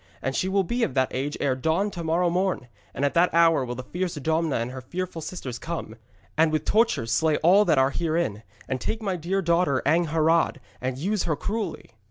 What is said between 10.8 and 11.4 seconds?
and use her